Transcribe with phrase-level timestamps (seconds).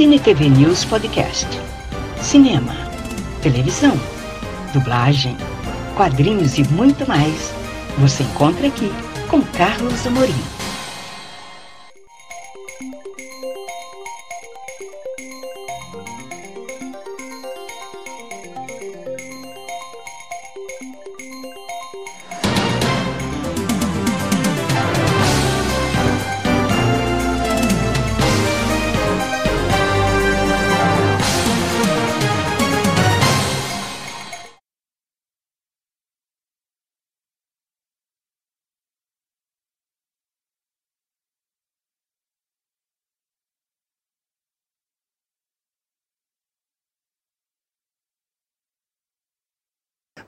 [0.00, 1.46] Cine TV News Podcast.
[2.22, 2.74] Cinema,
[3.42, 3.92] televisão,
[4.72, 5.36] dublagem,
[5.94, 7.52] quadrinhos e muito mais.
[7.98, 8.90] Você encontra aqui
[9.28, 10.59] com Carlos Amorim.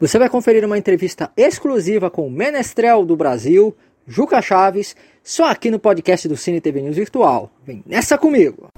[0.00, 3.76] Você vai conferir uma entrevista exclusiva com o menestrel do Brasil,
[4.06, 7.50] Juca Chaves, só aqui no podcast do Cine TV News Virtual.
[7.66, 8.68] Vem nessa comigo!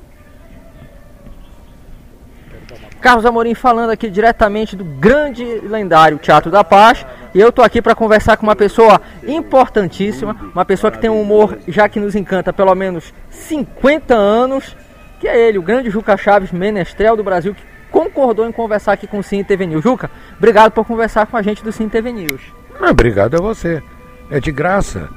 [3.03, 7.05] Carlos Amorim falando aqui diretamente do grande lendário Teatro da Paz.
[7.35, 11.21] E eu tô aqui para conversar com uma pessoa importantíssima, uma pessoa que tem um
[11.21, 14.75] humor já que nos encanta pelo menos 50 anos,
[15.21, 19.07] que é ele, o grande Juca Chaves, menestrel do Brasil, que concordou em conversar aqui
[19.07, 19.83] com o Cine TV News.
[19.83, 22.41] Juca, obrigado por conversar com a gente do Cine TV News.
[22.81, 23.83] Ah, obrigado a você.
[24.31, 25.09] É de graça.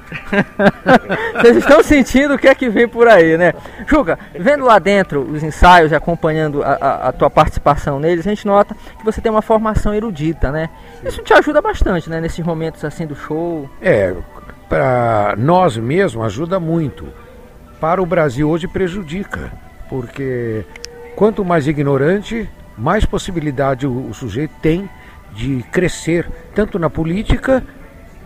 [1.39, 3.53] Vocês estão sentindo o que é que vem por aí, né?
[3.85, 8.29] Juca, vendo lá dentro os ensaios e acompanhando a, a, a, tua participação neles, a
[8.31, 10.67] gente nota que você tem uma formação erudita, né?
[11.05, 12.19] Isso te ajuda bastante, né?
[12.19, 13.69] Nesses momentos assim do show.
[13.79, 14.15] É,
[14.67, 17.07] para nós mesmos ajuda muito.
[17.79, 19.51] Para o Brasil hoje prejudica,
[19.89, 20.65] porque
[21.15, 24.89] quanto mais ignorante, mais possibilidade o, o sujeito tem
[25.33, 27.63] de crescer, tanto na política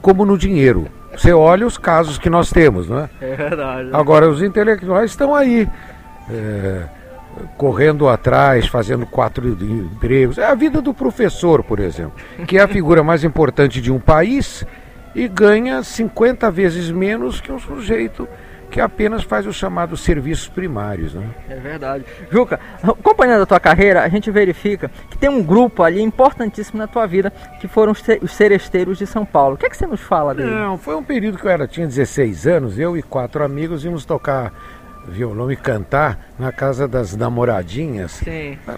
[0.02, 0.88] como no dinheiro.
[1.16, 3.10] Você olha os casos que nós temos, não é?
[3.22, 3.90] É verdade.
[3.94, 5.68] Agora, os intelectuais estão aí,
[6.30, 6.84] é,
[7.58, 10.38] correndo atrás, fazendo quatro empregos.
[10.38, 12.14] É a vida do professor, por exemplo,
[12.46, 14.66] que é a figura mais importante de um país
[15.16, 18.28] e ganha 50 vezes menos que um sujeito
[18.70, 21.14] que apenas faz os chamados serviços primários.
[21.14, 21.26] Né?
[21.50, 22.06] É verdade.
[22.32, 26.88] Juca, acompanhando a tua carreira, a gente verifica que tem um grupo ali importantíssimo na
[26.88, 29.56] tua vida, que foram os seresteiros de São Paulo.
[29.56, 30.50] O que é que você nos fala dele?
[30.50, 34.06] Não, foi um período que eu era, tinha 16 anos, eu e quatro amigos íamos
[34.06, 34.54] tocar
[35.08, 38.22] violão e cantar na casa das namoradinhas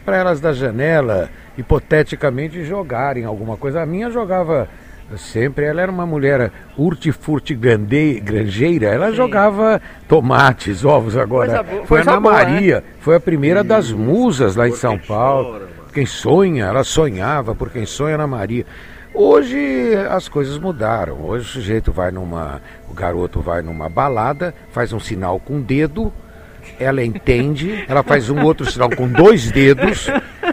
[0.05, 1.27] para elas da janela
[1.57, 3.81] hipoteticamente jogarem alguma coisa.
[3.81, 4.69] A minha jogava
[5.17, 5.65] sempre.
[5.65, 8.87] Ela era uma mulher urtifurti granjeira.
[8.87, 9.15] Ela Sim.
[9.15, 11.63] jogava tomates, ovos agora.
[11.85, 12.83] foi a Ana boa, Maria, né?
[12.99, 15.53] foi a primeira das musas lá em São Paulo.
[15.53, 18.65] Chora, quem sonha, ela sonhava por quem sonha Ana Maria.
[19.13, 21.21] Hoje as coisas mudaram.
[21.25, 22.61] Hoje o sujeito vai numa.
[22.87, 26.13] O garoto vai numa balada, faz um sinal com o dedo
[26.79, 30.09] ela entende, ela faz um outro sinal com dois dedos,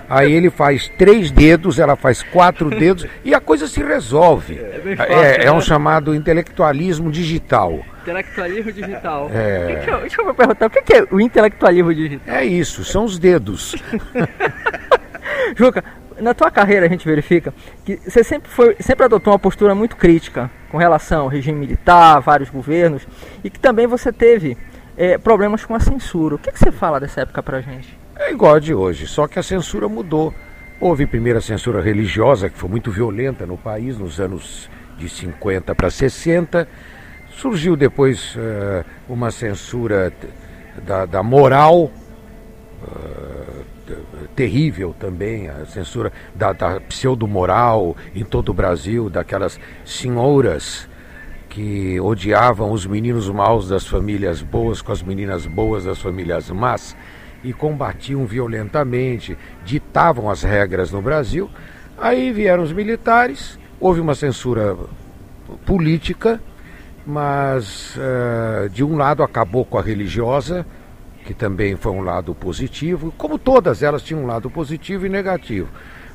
[0.08, 4.58] aí ele faz três dedos, ela faz quatro dedos e a coisa se resolve.
[4.58, 5.60] É, fácil, é, é um né?
[5.60, 7.84] chamado intelectualismo digital.
[8.02, 9.30] Intelectualismo digital.
[9.32, 9.66] É...
[9.74, 12.34] Deixa, eu, deixa eu perguntar, o que é o intelectualismo digital?
[12.34, 13.74] É isso, são os dedos.
[15.56, 15.82] Juca,
[16.20, 17.52] na tua carreira a gente verifica
[17.84, 22.20] que você sempre, foi, sempre adotou uma postura muito crítica com relação ao regime militar,
[22.20, 23.06] vários governos,
[23.44, 24.56] e que também você teve
[24.96, 26.36] é, problemas com a censura.
[26.36, 27.98] O que, que você fala dessa época pra gente?
[28.16, 30.32] É igual a de hoje, só que a censura mudou.
[30.80, 35.74] Houve primeiro a censura religiosa, que foi muito violenta no país nos anos de 50
[35.74, 36.68] para 60.
[37.30, 40.12] Surgiu depois uh, uma censura
[40.86, 41.90] da, da moral,
[42.82, 43.64] uh,
[44.34, 50.88] terrível também, a censura da, da pseudo-moral em todo o Brasil, daquelas senhoras
[51.56, 56.94] que odiavam os meninos maus das famílias boas com as meninas boas das famílias más
[57.42, 61.48] e combatiam violentamente, ditavam as regras no Brasil.
[61.96, 64.76] Aí vieram os militares, houve uma censura
[65.64, 66.38] política,
[67.06, 70.66] mas uh, de um lado acabou com a religiosa,
[71.24, 75.68] que também foi um lado positivo, como todas elas tinham um lado positivo e negativo,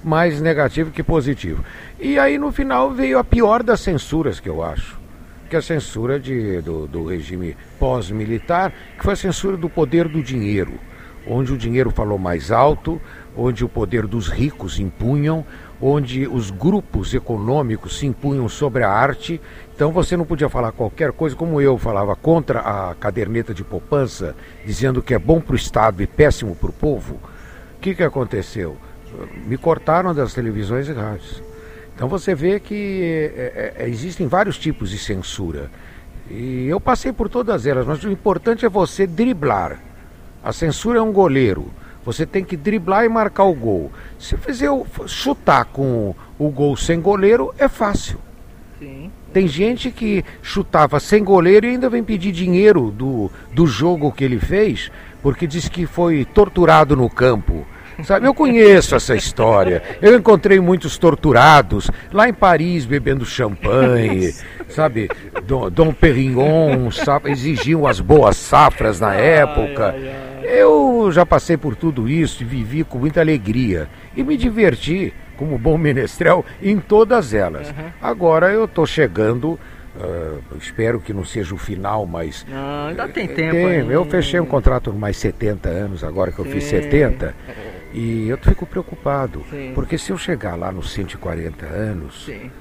[0.03, 1.65] mais negativo que positivo.
[1.99, 5.00] E aí no final veio a pior das censuras que eu acho,
[5.51, 10.23] que a censura de, do, do regime pós-militar, que foi a censura do poder do
[10.23, 10.79] dinheiro,
[11.27, 13.01] onde o dinheiro falou mais alto,
[13.35, 15.45] onde o poder dos ricos impunham,
[15.81, 19.41] onde os grupos econômicos se impunham sobre a arte.
[19.75, 24.33] Então você não podia falar qualquer coisa, como eu falava contra a caderneta de poupança,
[24.65, 27.15] dizendo que é bom para o Estado e péssimo para o povo.
[27.75, 28.77] O que, que aconteceu?
[29.45, 31.50] Me cortaram das televisões e rádios.
[31.95, 35.69] Então você vê que é, é, existem vários tipos de censura.
[36.29, 39.79] E eu passei por todas elas, mas o importante é você driblar.
[40.43, 41.71] A censura é um goleiro.
[42.03, 43.91] Você tem que driblar e marcar o gol.
[44.17, 44.69] Se fizer
[45.05, 48.19] chutar com o gol sem goleiro, é fácil.
[48.79, 49.11] Sim.
[49.31, 54.23] Tem gente que chutava sem goleiro e ainda vem pedir dinheiro do, do jogo que
[54.23, 54.91] ele fez,
[55.21, 57.65] porque diz que foi torturado no campo.
[58.03, 59.81] Sabe, eu conheço essa história.
[60.01, 64.33] Eu encontrei muitos torturados lá em Paris bebendo champanhe,
[64.67, 65.09] sabe?
[65.43, 69.95] Dom, Dom Perignon sabe, exigiam as boas safras na época.
[70.43, 75.57] Eu já passei por tudo isso e vivi com muita alegria e me diverti como
[75.57, 77.69] bom menestrel em todas elas.
[77.69, 77.91] Uhum.
[78.01, 79.59] Agora eu estou chegando
[79.93, 82.45] Uh, espero que não seja o final, mas.
[82.49, 83.51] Não, ainda tem tempo.
[83.51, 86.51] Tem, eu fechei um contrato por mais 70 anos, agora que eu Sim.
[86.51, 87.35] fiz 70.
[87.93, 89.43] E eu fico preocupado.
[89.49, 89.71] Sim.
[89.73, 92.25] Porque se eu chegar lá nos 140 anos.
[92.25, 92.51] Sim.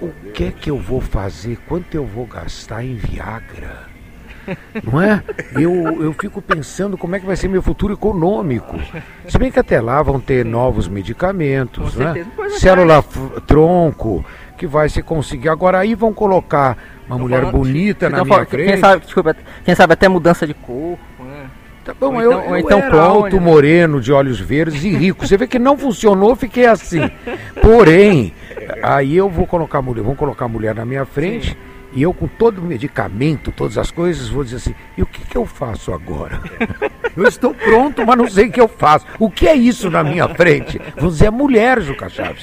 [0.00, 1.58] O que é que eu vou fazer?
[1.68, 3.86] Quanto eu vou gastar em Viagra?
[4.82, 5.22] Não é?
[5.54, 8.78] Eu, eu fico pensando como é que vai ser meu futuro econômico.
[9.26, 12.26] Se bem que até lá vão ter novos medicamentos, né?
[12.50, 13.02] Célula
[13.46, 14.24] tronco,
[14.56, 15.48] que vai se conseguir.
[15.48, 16.76] Agora aí vão colocar
[17.08, 18.70] uma mulher bonita na minha frente.
[18.70, 21.15] Quem sabe, desculpa, quem sabe até mudança de corpo, né?
[21.86, 23.42] Tá bom, ou eu, então, eu então era alto, né?
[23.42, 25.24] moreno, de olhos verdes e rico.
[25.24, 27.08] Você vê que não funcionou, fiquei assim.
[27.62, 28.34] Porém,
[28.82, 31.50] aí eu vou colocar mulher, vão colocar a mulher na minha frente.
[31.50, 35.06] Sim e eu, com todo o medicamento, todas as coisas, vou dizer assim: e o
[35.06, 36.38] que, que eu faço agora?
[37.16, 39.06] eu estou pronto, mas não sei o que eu faço.
[39.18, 40.78] O que é isso na minha frente?
[40.98, 42.42] Vou dizer: é mulher, Juca Chaves.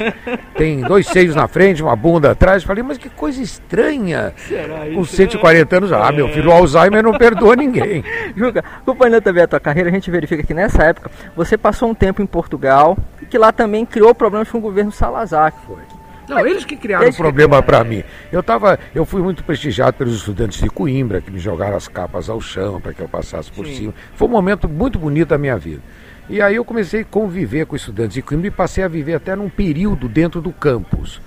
[0.57, 2.63] Tem dois seios na frente, uma bunda atrás.
[2.63, 4.33] Falei, mas que coisa estranha.
[4.37, 4.95] Será isso?
[4.95, 8.03] Com 140 anos, ah, meu filho, o Alzheimer não perdoa ninguém.
[8.35, 11.93] Juca, acompanhando também a tua carreira, a gente verifica que nessa época você passou um
[11.93, 12.97] tempo em Portugal
[13.29, 15.53] que lá também criou problemas com o governo Salazar.
[15.67, 16.02] Foi.
[16.27, 18.03] Não, eles que criaram o problema para mim.
[18.31, 22.29] Eu tava, eu fui muito prestigiado pelos estudantes de Coimbra, que me jogaram as capas
[22.29, 23.75] ao chão para que eu passasse por Sim.
[23.75, 23.93] cima.
[24.15, 25.81] Foi um momento muito bonito da minha vida.
[26.29, 29.35] E aí eu comecei a conviver com estudantes de Coimbra e passei a viver até
[29.35, 31.21] num período dentro do campus.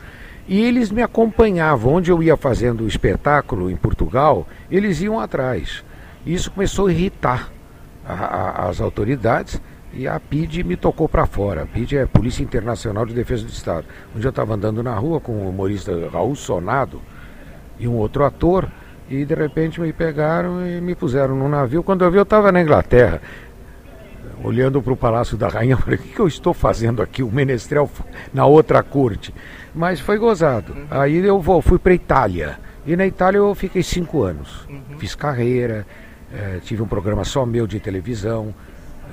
[0.48, 5.84] E eles me acompanhavam, onde eu ia fazendo o espetáculo em Portugal, eles iam atrás.
[6.24, 7.50] E isso começou a irritar
[8.06, 9.60] a, a, as autoridades
[9.96, 11.62] e a PID me tocou para fora.
[11.62, 13.86] A PID é Polícia Internacional de Defesa do Estado.
[14.14, 17.00] Onde eu estava andando na rua com o humorista Raul Sonado
[17.78, 18.68] e um outro ator,
[19.08, 21.82] e de repente me pegaram e me puseram num navio.
[21.82, 23.22] Quando eu vi, eu estava na Inglaterra,
[24.44, 27.22] olhando para o Palácio da Rainha, falei, o que, que eu estou fazendo aqui?
[27.22, 27.90] O menestrel
[28.34, 29.34] na outra corte.
[29.74, 30.74] Mas foi gozado.
[30.74, 30.86] Uhum.
[30.90, 32.58] Aí eu vou, fui para Itália.
[32.86, 34.66] E na Itália eu fiquei cinco anos.
[34.68, 34.98] Uhum.
[34.98, 35.86] Fiz carreira,
[36.32, 38.54] eh, tive um programa só meu de televisão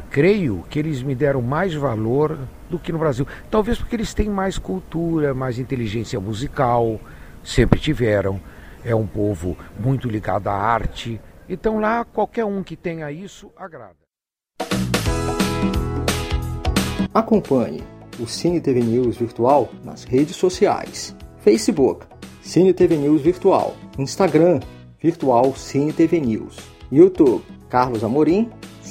[0.09, 2.37] creio que eles me deram mais valor
[2.69, 3.27] do que no Brasil.
[3.49, 6.99] Talvez porque eles têm mais cultura, mais inteligência musical,
[7.43, 8.39] sempre tiveram.
[8.83, 11.19] É um povo muito ligado à arte.
[11.47, 13.95] Então lá qualquer um que tenha isso agrada.
[17.13, 17.83] Acompanhe
[18.19, 22.05] o Cine TV News Virtual nas redes sociais: Facebook,
[22.41, 24.59] Cine TV News Virtual, Instagram,
[25.01, 26.57] Virtual Cine TV News,
[26.91, 28.49] YouTube, Carlos Amorim